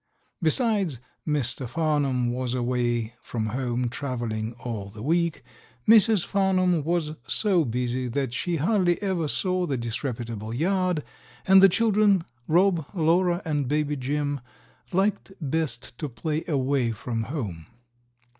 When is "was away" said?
2.33-3.13